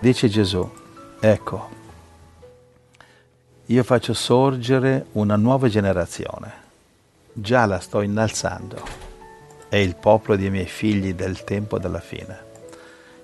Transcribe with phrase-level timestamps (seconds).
[0.00, 0.70] Dice Gesù,
[1.18, 1.68] ecco,
[3.66, 6.52] io faccio sorgere una nuova generazione,
[7.32, 8.80] già la sto innalzando,
[9.68, 12.46] è il popolo dei miei figli del tempo della fine.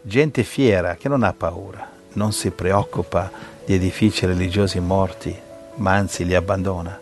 [0.03, 3.31] Gente fiera che non ha paura, non si preoccupa
[3.65, 5.33] di edifici religiosi morti,
[5.77, 7.01] ma anzi li abbandona.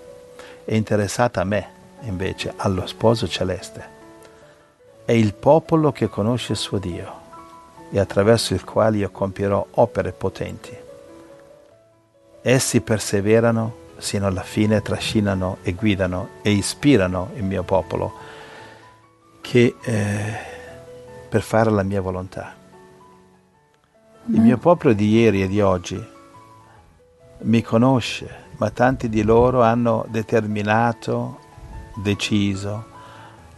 [0.67, 1.69] È interessata a me,
[2.03, 3.89] invece, allo sposo celeste.
[5.07, 7.21] È il popolo che conosce il suo Dio
[7.93, 10.75] e attraverso il quale io compierò opere potenti.
[12.41, 18.13] Essi perseverano sino alla fine, trascinano e guidano e ispirano il mio popolo
[19.43, 20.37] che, eh,
[21.29, 22.55] per fare la mia volontà.
[24.25, 26.03] Il mio popolo di ieri e di oggi
[27.41, 31.39] mi conosce, ma tanti di loro hanno determinato,
[31.97, 32.87] deciso,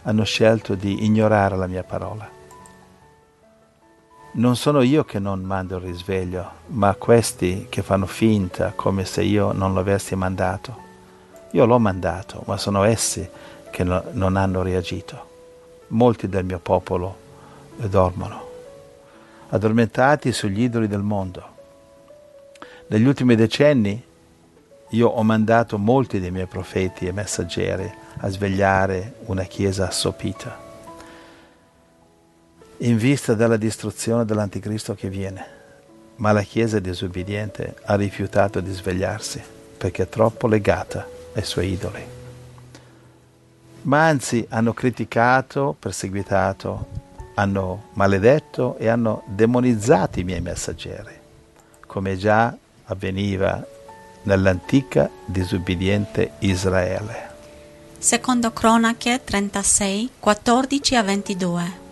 [0.03, 2.34] hanno scelto di ignorare la mia parola
[4.35, 9.21] non sono io che non mando il risveglio, ma questi che fanno finta come se
[9.21, 10.83] io non l'avessi mandato.
[11.51, 13.27] Io l'ho mandato, ma sono essi
[13.71, 15.33] che no, non hanno reagito.
[15.87, 17.23] Molti del mio popolo
[17.75, 18.43] dormono,
[19.49, 21.53] addormentati sugli idoli del mondo.
[22.87, 24.03] Negli ultimi decenni
[24.89, 30.64] io ho mandato molti dei miei profeti e messaggeri a svegliare una chiesa assopita
[32.77, 35.53] in vista della distruzione dell'anticristo che viene.
[36.17, 39.41] Ma la Chiesa disobbediente ha rifiutato di svegliarsi
[39.77, 42.03] perché è troppo legata ai suoi idoli.
[43.83, 46.87] Ma anzi hanno criticato, perseguitato,
[47.35, 51.13] hanno maledetto e hanno demonizzato i miei messaggeri,
[51.85, 53.63] come già avveniva
[54.23, 57.33] nell'antica disobbediente Israele.
[57.99, 61.84] Secondo Cronache 36, 14 a 22.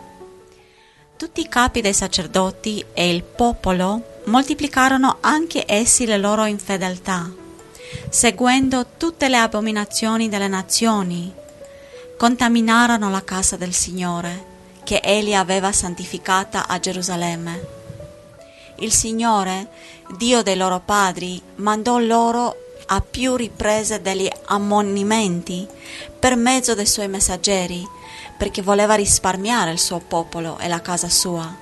[1.23, 7.31] Tutti i capi dei sacerdoti e il popolo moltiplicarono anche essi le loro infedeltà,
[8.09, 11.33] seguendo tutte le abominazioni delle nazioni.
[12.17, 14.45] Contaminarono la casa del Signore,
[14.83, 17.67] che egli aveva santificata a Gerusalemme.
[18.79, 19.69] Il Signore,
[20.17, 25.65] Dio dei loro padri, mandò loro a più riprese degli ammonimenti
[26.19, 28.01] per mezzo dei suoi messaggeri,
[28.37, 31.55] perché voleva risparmiare il suo popolo e la casa sua.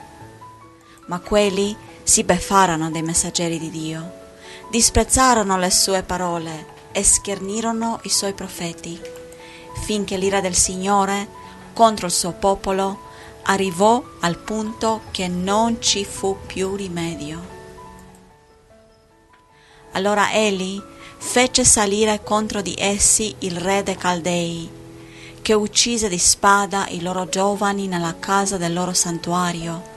[1.08, 4.12] Ma quelli si beffarono dei messaggeri di Dio,
[4.70, 9.00] disprezzarono le sue parole e schernirono i suoi profeti,
[9.84, 11.28] finché l'ira del Signore
[11.74, 13.10] contro il suo popolo
[13.44, 17.60] arrivò al punto che non ci fu più rimedio.
[19.94, 20.82] Allora Eli
[21.18, 24.70] fece salire contro di essi il re dei Caldei,
[25.42, 29.90] che uccise di spada i loro giovani nella casa del loro santuario,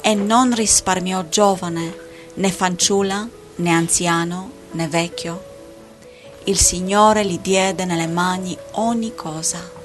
[0.00, 1.96] e non risparmiò giovane,
[2.34, 5.44] né fanciulla, né anziano, né vecchio.
[6.44, 9.76] Il Signore gli diede nelle mani ogni cosa.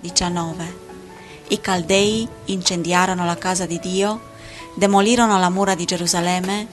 [0.00, 0.82] 19.
[1.48, 4.32] I Caldei incendiarono la casa di Dio,
[4.74, 6.66] demolirono la mura di Gerusalemme,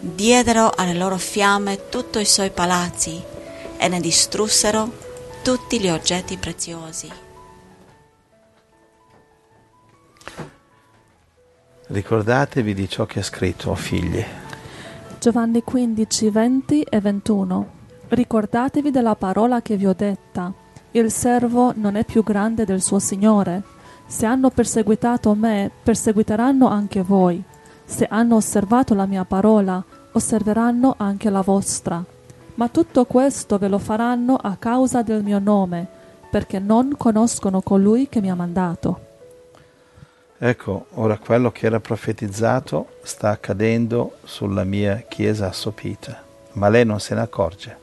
[0.00, 3.22] diedero alle loro fiamme tutti i suoi palazzi
[3.76, 5.03] e ne distrussero
[5.44, 7.12] tutti gli oggetti preziosi.
[11.88, 14.24] Ricordatevi di ciò che è scritto, oh figli.
[15.20, 17.68] Giovanni 15, 20 e 21.
[18.08, 20.50] Ricordatevi della parola che vi ho detta.
[20.92, 23.62] Il servo non è più grande del suo Signore.
[24.06, 27.44] Se hanno perseguitato me, perseguiteranno anche voi.
[27.84, 32.13] Se hanno osservato la mia parola, osserveranno anche la vostra.
[32.54, 35.86] Ma tutto questo ve lo faranno a causa del mio nome,
[36.30, 39.00] perché non conoscono colui che mi ha mandato.
[40.38, 46.22] Ecco, ora quello che era profetizzato sta accadendo sulla mia chiesa assopita,
[46.52, 47.76] ma lei non se ne accorge.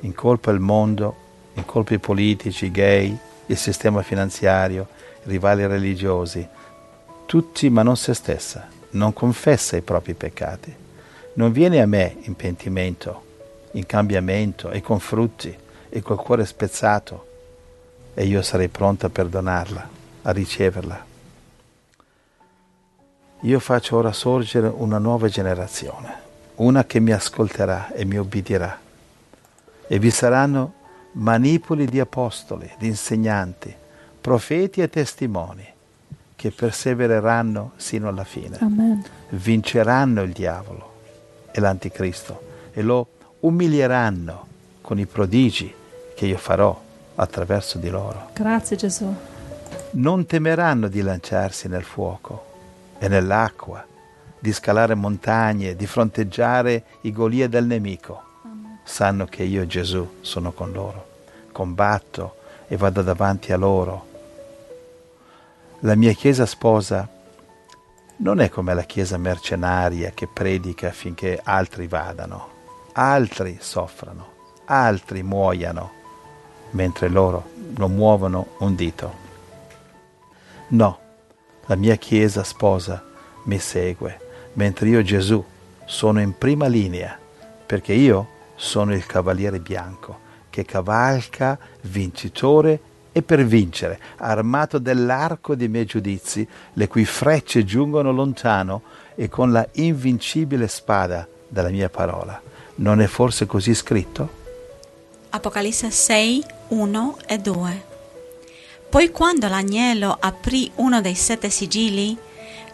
[0.00, 1.14] Incolpa il mondo,
[1.54, 4.88] incolpa i politici, i gay, il sistema finanziario,
[5.24, 6.46] i rivali religiosi,
[7.24, 10.74] tutti ma non se stessa, non confessa i propri peccati.
[11.34, 13.22] Non viene a me in pentimento,
[13.72, 15.56] in cambiamento e con frutti
[15.88, 17.26] e col cuore spezzato
[18.14, 19.88] e io sarei pronto a perdonarla,
[20.22, 21.06] a riceverla.
[23.42, 26.14] Io faccio ora sorgere una nuova generazione,
[26.56, 28.76] una che mi ascolterà e mi ubbidirà.
[29.86, 30.74] E vi saranno
[31.12, 33.72] manipoli di apostoli, di insegnanti,
[34.20, 35.66] profeti e testimoni
[36.34, 38.58] che persevereranno sino alla fine.
[38.60, 39.04] Amen.
[39.30, 40.92] Vinceranno il diavolo
[41.52, 42.42] e l'anticristo
[42.72, 43.06] e lo
[43.40, 44.46] umilieranno
[44.80, 45.72] con i prodigi
[46.14, 46.80] che io farò
[47.14, 48.30] attraverso di loro.
[48.34, 49.14] Grazie Gesù.
[49.90, 52.46] Non temeranno di lanciarsi nel fuoco
[52.98, 53.84] e nell'acqua
[54.38, 58.22] di scalare montagne, di fronteggiare i golie del nemico.
[58.84, 61.06] Sanno che io Gesù sono con loro,
[61.52, 62.36] combatto
[62.68, 64.06] e vado davanti a loro.
[65.80, 67.08] La mia Chiesa sposa
[68.16, 72.56] non è come la Chiesa mercenaria che predica affinché altri vadano,
[72.98, 74.32] altri soffrano,
[74.64, 75.92] altri muoiano,
[76.70, 79.26] mentre loro non muovono un dito.
[80.70, 80.98] No,
[81.66, 83.04] la mia Chiesa sposa
[83.44, 84.18] mi segue,
[84.54, 85.42] mentre io Gesù
[85.84, 87.16] sono in prima linea,
[87.64, 92.80] perché io sono il cavaliere bianco che cavalca vincitore
[93.12, 98.82] e per vincere, armato dell'arco dei miei giudizi, le cui frecce giungono lontano
[99.14, 102.42] e con la invincibile spada della mia parola.
[102.80, 104.36] Non è forse così scritto?
[105.30, 107.84] Apocalisse 6, 1 e 2
[108.88, 112.16] Poi quando l'agnello aprì uno dei sette sigilli,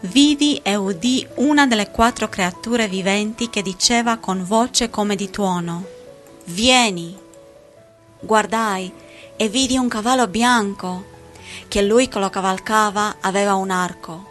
[0.01, 5.85] vidi e udì una delle quattro creature viventi che diceva con voce come di tuono,
[6.45, 7.17] Vieni!
[8.19, 8.91] Guardai
[9.35, 11.03] e vidi un cavallo bianco,
[11.67, 14.25] che lui che lo cavalcava aveva un arco,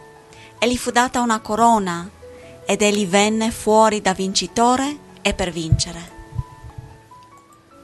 [0.57, 2.09] e gli fu data una corona,
[2.65, 5.99] ed egli venne fuori da vincitore e per vincere.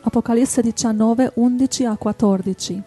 [0.04, 2.84] Apocalisse 19, 11 a 14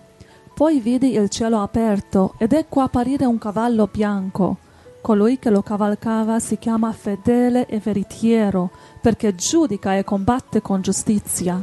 [0.54, 4.58] Poi vidi il cielo aperto, ed ecco apparire un cavallo bianco.
[5.00, 8.70] Colui che lo cavalcava si chiama fedele e veritiero,
[9.00, 11.60] perché giudica e combatte con giustizia.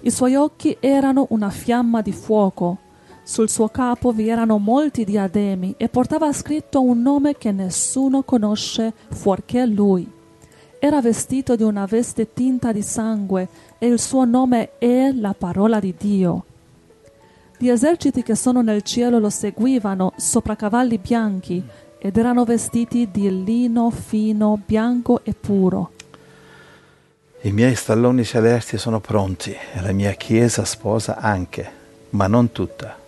[0.00, 2.78] I suoi occhi erano una fiamma di fuoco.
[3.22, 8.92] Sul suo capo vi erano molti diademi e portava scritto un nome che nessuno conosce
[9.10, 10.15] fuorché lui.
[10.78, 15.80] Era vestito di una veste tinta di sangue e il suo nome è la parola
[15.80, 16.44] di Dio.
[17.56, 21.64] Gli eserciti che sono nel cielo lo seguivano sopra cavalli bianchi
[21.98, 25.92] ed erano vestiti di lino fino, bianco e puro.
[27.40, 31.70] I miei stalloni celesti sono pronti e la mia chiesa sposa anche,
[32.10, 32.98] ma non tutta.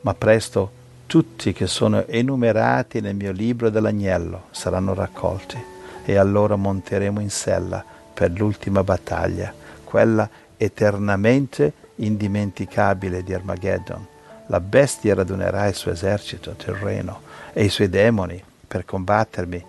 [0.00, 5.69] Ma presto tutti che sono enumerati nel mio libro dell'agnello saranno raccolti
[6.10, 9.54] e allora monteremo in sella per l'ultima battaglia,
[9.84, 14.04] quella eternamente indimenticabile di Armageddon.
[14.46, 17.20] La bestia radunerà il suo esercito terreno
[17.52, 19.64] e i suoi demoni per combattermi,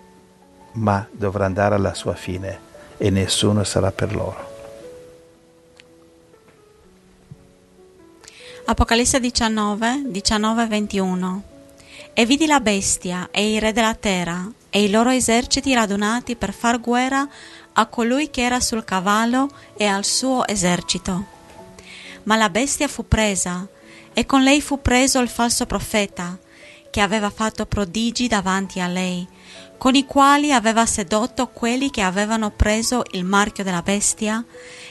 [0.72, 2.58] ma dovrà andare alla sua fine
[2.96, 4.50] e nessuno sarà per loro.
[8.64, 11.42] Apocalisse 19, 19 21
[12.12, 16.54] E vidi la bestia e i re della terra e i loro eserciti radunati per
[16.54, 17.28] far guerra
[17.74, 21.26] a colui che era sul cavallo e al suo esercito.
[22.22, 23.68] Ma la bestia fu presa
[24.14, 26.38] e con lei fu preso il falso profeta
[26.90, 29.28] che aveva fatto prodigi davanti a lei
[29.82, 34.44] con i quali aveva sedotto quelli che avevano preso il marchio della bestia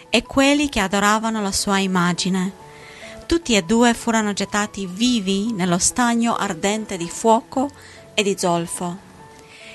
[0.10, 2.52] e quelli che adoravano la sua immagine.
[3.26, 7.72] Tutti e due furono gettati vivi nello stagno ardente di fuoco
[8.14, 9.11] e di zolfo.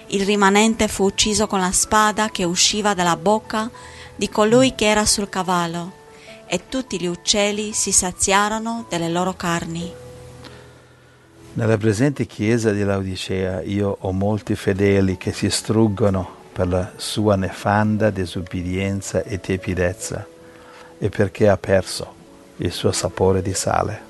[0.08, 3.70] Il rimanente fu ucciso con la spada che usciva dalla bocca
[4.14, 5.92] di colui che era sul cavallo,
[6.46, 9.92] e tutti gli uccelli si saziarono delle loro carni.
[11.54, 17.34] Nella presente chiesa di Laodicea io ho molti fedeli che si struggono per la sua
[17.34, 20.26] nefanda disubbidienza e tiepidezza
[20.98, 22.14] e perché ha perso
[22.58, 24.00] il suo sapore di sale.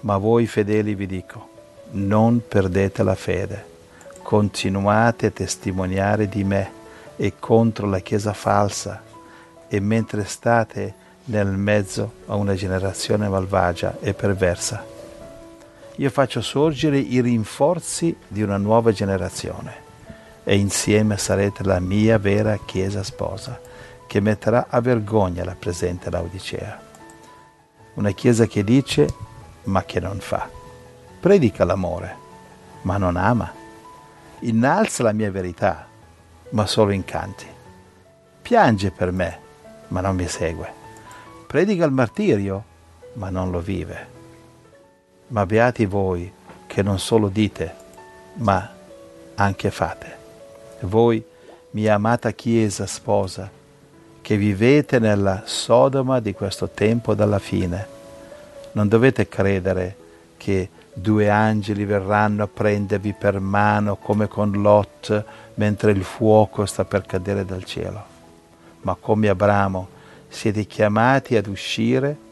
[0.00, 1.48] Ma voi fedeli vi dico,
[1.92, 3.75] non perdete la fede,
[4.26, 6.72] continuate a testimoniare di me
[7.14, 9.00] e contro la Chiesa falsa
[9.68, 10.94] e mentre state
[11.26, 14.84] nel mezzo a una generazione malvagia e perversa.
[15.94, 19.84] Io faccio sorgere i rinforzi di una nuova generazione
[20.42, 23.60] e insieme sarete la mia vera Chiesa sposa,
[24.08, 26.80] che metterà a vergogna la presente Laodicea.
[27.94, 29.06] Una Chiesa che dice
[29.66, 30.50] ma che non fa,
[31.20, 32.16] predica l'amore,
[32.82, 33.55] ma non ama,
[34.40, 35.86] innalza la mia verità,
[36.50, 37.46] ma solo in canti,
[38.42, 39.38] piange per me,
[39.88, 40.72] ma non mi segue,
[41.46, 42.64] predica il martirio,
[43.14, 44.14] ma non lo vive.
[45.28, 46.32] Ma beati voi
[46.66, 47.74] che non solo dite,
[48.34, 48.70] ma
[49.34, 50.16] anche fate.
[50.80, 51.24] Voi,
[51.70, 53.50] mia amata Chiesa sposa,
[54.20, 57.86] che vivete nella Sodoma di questo tempo dalla fine,
[58.72, 59.96] non dovete credere
[60.36, 65.24] che due angeli verranno a prendervi per mano come con Lot
[65.54, 68.02] mentre il fuoco sta per cadere dal cielo,
[68.80, 69.88] ma come Abramo
[70.28, 72.24] siete chiamati ad uscire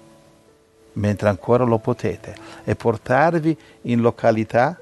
[0.95, 4.79] mentre ancora lo potete, e portarvi in località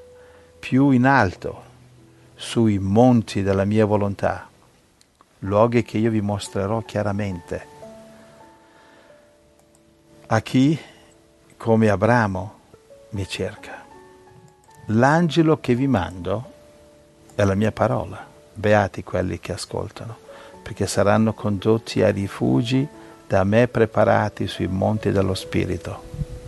[0.59, 1.63] più in alto,
[2.35, 4.47] sui monti della mia volontà,
[5.39, 7.65] luoghi che io vi mostrerò chiaramente.
[10.27, 10.79] A chi,
[11.57, 12.61] come Abramo,
[13.13, 13.83] mi cerca.
[14.87, 16.51] L'angelo che vi mando
[17.35, 18.25] è la mia parola.
[18.53, 20.15] Beati quelli che ascoltano,
[20.61, 22.87] perché saranno condotti ai rifugi
[23.25, 26.01] da me preparati sui monti dello Spirito.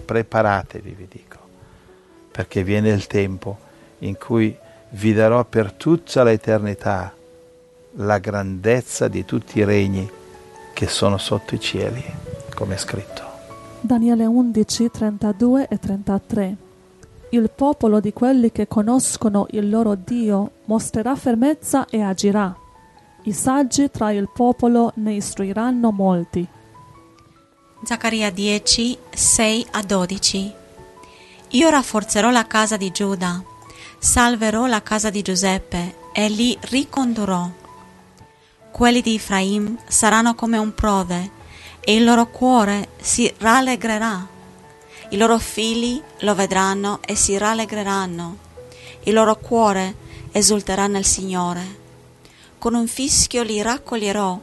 [0.05, 1.37] Preparatevi, vi dico,
[2.31, 3.57] perché viene il tempo
[3.99, 4.55] in cui
[4.89, 7.13] vi darò per tutta l'eternità
[7.97, 10.09] la grandezza di tutti i regni
[10.73, 12.03] che sono sotto i cieli,
[12.53, 13.24] come è scritto.
[13.85, 16.57] Daniele 11, 32 e 33
[17.29, 22.55] Il popolo di quelli che conoscono il loro Dio mostrerà fermezza e agirà.
[23.23, 26.47] I saggi tra il popolo ne istruiranno molti.
[27.83, 30.53] Zaccaria 10, 6 a 12
[31.49, 33.43] Io rafforzerò la casa di Giuda,
[33.99, 37.47] salverò la casa di Giuseppe e li ricondurrò.
[38.71, 41.34] Quelli di Efraim saranno come un prode
[41.85, 44.27] e il loro cuore si rallegrerà.
[45.09, 48.37] I loro figli lo vedranno e si rallegreranno.
[49.03, 49.93] Il loro cuore
[50.31, 51.83] esulterà nel Signore.
[52.57, 54.39] Con un fischio li raccoglierò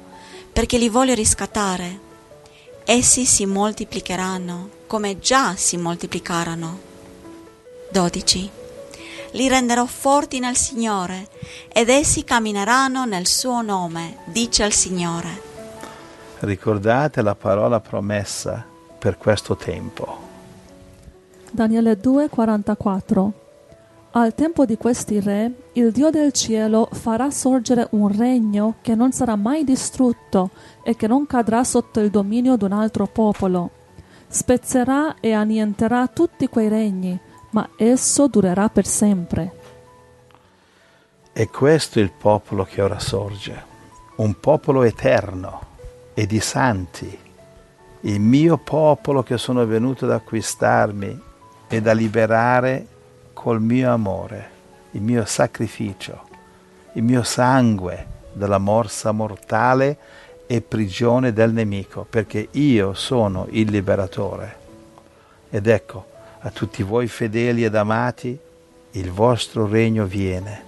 [0.53, 2.11] perché li voglio riscattare.
[2.85, 6.79] Essi si moltiplicheranno come già si moltiplicarono.
[7.91, 8.51] 12.
[9.33, 11.29] Li renderò forti nel Signore
[11.73, 15.52] ed essi cammineranno nel suo nome, dice il Signore.
[16.43, 18.65] Ricordate la parola promessa
[18.99, 20.19] per questo tempo.
[21.53, 23.31] Daniele 2:44
[24.11, 29.13] Al tempo di questi re, il Dio del cielo farà sorgere un regno che non
[29.13, 30.51] sarà mai distrutto
[30.83, 33.71] e che non cadrà sotto il dominio di un altro popolo.
[34.27, 37.17] Spezzerà e annienterà tutti quei regni,
[37.51, 39.53] ma esso durerà per sempre.
[41.33, 43.65] E questo è il popolo che ora sorge,
[44.17, 45.71] un popolo eterno
[46.15, 47.19] e di santi,
[48.01, 51.21] il mio popolo che sono venuto ad acquistarmi
[51.69, 52.87] e da liberare
[53.33, 54.51] col mio amore,
[54.93, 56.23] il mio sacrificio,
[56.95, 59.97] il mio sangue dalla morsa mortale
[60.47, 64.57] e prigione del nemico, perché io sono il liberatore.
[65.49, 66.07] Ed ecco,
[66.41, 68.39] a tutti voi fedeli ed amati,
[68.91, 70.63] il vostro regno viene,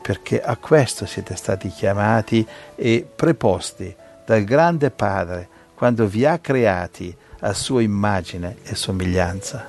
[0.00, 7.14] perché a questo siete stati chiamati e preposti dal grande Padre quando vi ha creati
[7.40, 9.68] a sua immagine e somiglianza,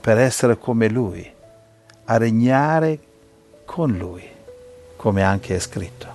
[0.00, 1.28] per essere come Lui,
[2.04, 2.98] a regnare
[3.64, 4.22] con Lui,
[4.94, 6.06] come anche è scritto.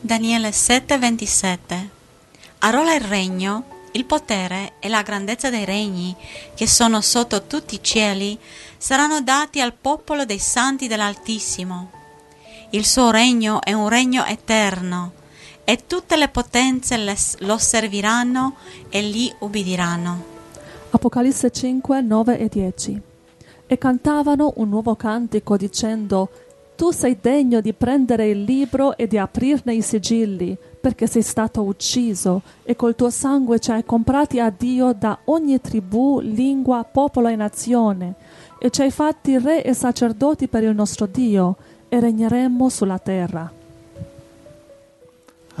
[0.00, 1.88] Daniele 7:27
[2.58, 6.14] Arola il regno, il potere e la grandezza dei regni
[6.54, 8.38] che sono sotto tutti i cieli
[8.76, 11.90] saranno dati al popolo dei santi dell'Altissimo.
[12.70, 15.12] Il suo regno è un regno eterno
[15.64, 16.96] e tutte le potenze
[17.38, 18.56] lo serviranno
[18.88, 20.38] e gli ubbidiranno.
[20.90, 23.00] Apocalisse 5, 9 e 10
[23.66, 26.28] E cantavano un nuovo cantico dicendo
[26.74, 31.62] Tu sei degno di prendere il libro e di aprirne i sigilli, perché sei stato
[31.62, 37.28] ucciso e col tuo sangue ci hai comprati a Dio da ogni tribù, lingua, popolo
[37.28, 38.14] e nazione,
[38.58, 41.56] e ci hai fatti re e sacerdoti per il nostro Dio,
[41.88, 43.59] e regneremo sulla terra.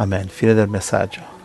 [0.00, 0.28] Amen.
[0.30, 1.39] Fine del messaggio.